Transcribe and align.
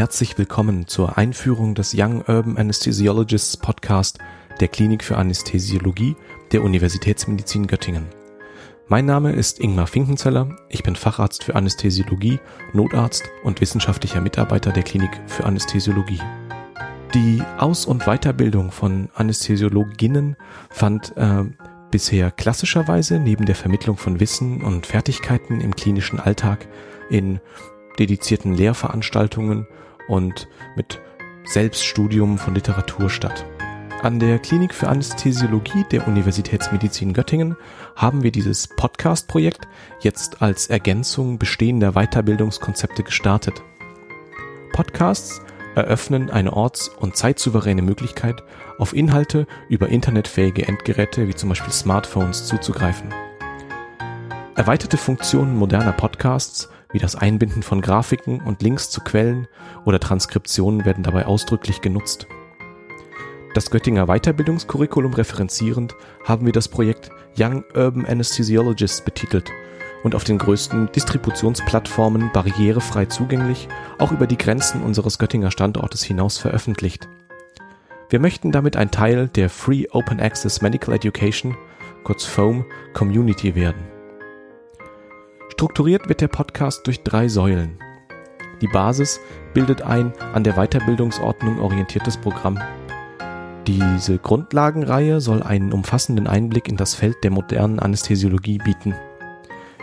herzlich 0.00 0.36
willkommen 0.36 0.88
zur 0.88 1.16
Einführung 1.16 1.76
des 1.76 1.94
Young 1.96 2.24
Urban 2.26 2.56
Anesthesiologists 2.56 3.56
Podcast 3.56 4.18
der 4.58 4.66
Klinik 4.66 5.04
für 5.04 5.16
Anästhesiologie 5.16 6.16
der 6.50 6.64
Universitätsmedizin 6.64 7.68
Göttingen. 7.68 8.06
Mein 8.88 9.06
Name 9.06 9.30
ist 9.30 9.60
Ingmar 9.60 9.86
Finkenzeller, 9.86 10.56
ich 10.68 10.82
bin 10.82 10.96
Facharzt 10.96 11.44
für 11.44 11.54
Anästhesiologie, 11.54 12.40
Notarzt 12.72 13.30
und 13.44 13.60
wissenschaftlicher 13.60 14.20
Mitarbeiter 14.20 14.72
der 14.72 14.82
Klinik 14.82 15.20
für 15.28 15.44
Anästhesiologie. 15.44 16.20
Die 17.14 17.40
Aus- 17.58 17.86
und 17.86 18.06
Weiterbildung 18.06 18.72
von 18.72 19.08
Anästhesiologinnen 19.14 20.36
fand 20.70 21.16
äh, 21.16 21.44
bisher 21.92 22.32
klassischerweise 22.32 23.20
neben 23.20 23.46
der 23.46 23.54
Vermittlung 23.54 23.96
von 23.96 24.18
Wissen 24.18 24.62
und 24.62 24.86
Fertigkeiten 24.86 25.60
im 25.60 25.76
klinischen 25.76 26.18
Alltag 26.18 26.66
in 27.08 27.38
dedizierten 27.98 28.54
Lehrveranstaltungen 28.54 29.66
und 30.08 30.48
mit 30.76 31.00
Selbststudium 31.44 32.38
von 32.38 32.54
Literatur 32.54 33.10
statt. 33.10 33.44
An 34.02 34.18
der 34.18 34.38
Klinik 34.38 34.72
für 34.72 34.88
Anästhesiologie 34.88 35.84
der 35.90 36.08
Universitätsmedizin 36.08 37.12
Göttingen 37.12 37.56
haben 37.96 38.22
wir 38.22 38.32
dieses 38.32 38.66
Podcast-Projekt 38.66 39.68
jetzt 40.00 40.40
als 40.40 40.68
Ergänzung 40.68 41.38
bestehender 41.38 41.92
Weiterbildungskonzepte 41.92 43.02
gestartet. 43.02 43.62
Podcasts 44.72 45.42
eröffnen 45.74 46.30
eine 46.30 46.54
orts- 46.54 46.88
und 46.88 47.16
zeitsouveräne 47.16 47.82
Möglichkeit, 47.82 48.42
auf 48.78 48.94
Inhalte 48.94 49.46
über 49.68 49.88
internetfähige 49.88 50.66
Endgeräte 50.66 51.28
wie 51.28 51.34
zum 51.34 51.50
Beispiel 51.50 51.72
Smartphones 51.72 52.46
zuzugreifen. 52.46 53.12
Erweiterte 54.56 54.96
Funktionen 54.96 55.56
moderner 55.56 55.92
Podcasts 55.92 56.70
wie 56.92 56.98
das 56.98 57.16
Einbinden 57.16 57.62
von 57.62 57.80
Grafiken 57.80 58.40
und 58.40 58.62
Links 58.62 58.90
zu 58.90 59.00
Quellen 59.00 59.48
oder 59.84 60.00
Transkriptionen 60.00 60.84
werden 60.84 61.02
dabei 61.02 61.26
ausdrücklich 61.26 61.80
genutzt. 61.80 62.26
Das 63.54 63.70
Göttinger 63.70 64.06
Weiterbildungskurriculum 64.06 65.14
referenzierend 65.14 65.96
haben 66.24 66.46
wir 66.46 66.52
das 66.52 66.68
Projekt 66.68 67.10
Young 67.36 67.64
Urban 67.74 68.06
Anesthesiologists 68.06 69.00
betitelt 69.00 69.50
und 70.02 70.14
auf 70.14 70.24
den 70.24 70.38
größten 70.38 70.90
Distributionsplattformen 70.92 72.30
barrierefrei 72.32 73.06
zugänglich, 73.06 73.68
auch 73.98 74.12
über 74.12 74.26
die 74.26 74.38
Grenzen 74.38 74.82
unseres 74.82 75.18
Göttinger 75.18 75.50
Standortes 75.50 76.02
hinaus 76.02 76.38
veröffentlicht. 76.38 77.08
Wir 78.08 78.20
möchten 78.20 78.50
damit 78.50 78.76
ein 78.76 78.90
Teil 78.90 79.28
der 79.28 79.50
Free 79.50 79.86
Open 79.90 80.20
Access 80.20 80.62
Medical 80.62 80.94
Education, 80.94 81.56
kurz 82.02 82.24
FOAM, 82.24 82.64
Community 82.92 83.54
werden. 83.54 83.99
Strukturiert 85.60 86.08
wird 86.08 86.22
der 86.22 86.28
Podcast 86.28 86.86
durch 86.86 87.02
drei 87.02 87.28
Säulen. 87.28 87.76
Die 88.62 88.66
Basis 88.66 89.20
bildet 89.52 89.82
ein 89.82 90.14
an 90.32 90.42
der 90.42 90.54
Weiterbildungsordnung 90.54 91.60
orientiertes 91.60 92.16
Programm. 92.16 92.58
Diese 93.66 94.16
Grundlagenreihe 94.16 95.20
soll 95.20 95.42
einen 95.42 95.74
umfassenden 95.74 96.26
Einblick 96.26 96.66
in 96.66 96.78
das 96.78 96.94
Feld 96.94 97.22
der 97.24 97.30
modernen 97.30 97.78
Anästhesiologie 97.78 98.56
bieten. 98.56 98.94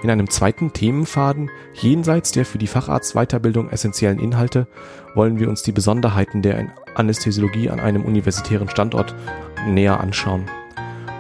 In 0.01 0.09
einem 0.09 0.31
zweiten 0.31 0.73
Themenfaden, 0.73 1.51
jenseits 1.73 2.31
der 2.31 2.45
für 2.45 2.57
die 2.57 2.65
Facharztweiterbildung 2.65 3.69
essentiellen 3.69 4.17
Inhalte, 4.17 4.65
wollen 5.13 5.39
wir 5.39 5.47
uns 5.47 5.61
die 5.61 5.73
Besonderheiten 5.73 6.41
der 6.41 6.73
Anästhesiologie 6.95 7.69
an 7.69 7.79
einem 7.79 8.03
universitären 8.03 8.67
Standort 8.67 9.13
näher 9.67 9.99
anschauen. 9.99 10.45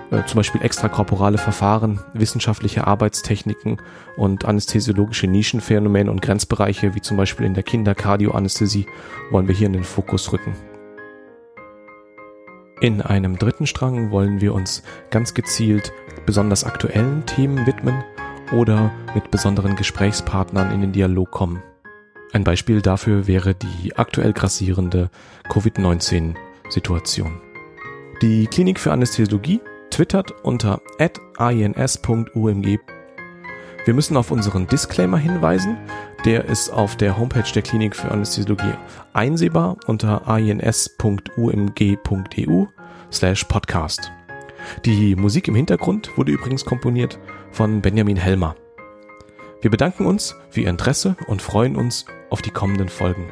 Äh, 0.09 0.23
zum 0.25 0.37
Beispiel 0.37 0.61
extrakorporale 0.61 1.37
Verfahren, 1.37 1.99
wissenschaftliche 2.13 2.87
Arbeitstechniken 2.87 3.77
und 4.15 4.45
anästhesiologische 4.45 5.27
Nischenphänomene 5.27 6.09
und 6.09 6.21
Grenzbereiche, 6.21 6.95
wie 6.95 7.01
zum 7.01 7.17
Beispiel 7.17 7.45
in 7.45 7.53
der 7.53 7.63
Kinderkardioanästhesie, 7.63 8.87
wollen 9.31 9.47
wir 9.47 9.55
hier 9.55 9.67
in 9.67 9.73
den 9.73 9.83
Fokus 9.83 10.31
rücken. 10.31 10.55
In 12.79 13.01
einem 13.01 13.37
dritten 13.37 13.65
Strang 13.65 14.11
wollen 14.11 14.39
wir 14.39 14.53
uns 14.53 14.83
ganz 15.09 15.33
gezielt 15.33 15.91
besonders 16.25 16.63
aktuellen 16.63 17.25
Themen 17.25 17.65
widmen 17.65 18.03
oder 18.53 18.91
mit 19.15 19.31
besonderen 19.31 19.75
Gesprächspartnern 19.75 20.71
in 20.71 20.81
den 20.81 20.91
Dialog 20.91 21.31
kommen. 21.31 21.63
Ein 22.33 22.43
Beispiel 22.43 22.81
dafür 22.81 23.25
wäre 23.25 23.55
die 23.55 23.95
aktuell 23.95 24.31
grassierende 24.31 25.09
Covid-19-Situation. 25.49 27.41
Die 28.21 28.47
Klinik 28.47 28.79
für 28.79 28.91
Anästhesiologie 28.91 29.59
twittert 29.97 30.31
unter 30.43 30.79
@ins.umg. 30.99 32.79
Wir 33.85 33.93
müssen 33.95 34.15
auf 34.15 34.29
unseren 34.29 34.67
Disclaimer 34.67 35.17
hinweisen. 35.17 35.75
Der 36.23 36.45
ist 36.45 36.69
auf 36.69 36.95
der 36.95 37.17
Homepage 37.17 37.51
der 37.51 37.63
Klinik 37.63 37.95
für 37.95 38.11
Anästhesiologie 38.11 38.75
einsehbar 39.13 39.77
unter 39.87 40.21
ins.umg.eu 40.37 41.85
slash 43.11 43.43
podcast. 43.45 44.11
Die 44.85 45.15
Musik 45.15 45.47
im 45.47 45.55
Hintergrund 45.55 46.15
wurde 46.15 46.31
übrigens 46.31 46.63
komponiert 46.63 47.17
von 47.49 47.81
Benjamin 47.81 48.17
Helmer. 48.17 48.55
Wir 49.61 49.71
bedanken 49.71 50.05
uns 50.05 50.35
für 50.51 50.61
Ihr 50.61 50.69
Interesse 50.69 51.15
und 51.25 51.41
freuen 51.41 51.75
uns 51.75 52.05
auf 52.29 52.43
die 52.43 52.51
kommenden 52.51 52.89
Folgen. 52.89 53.25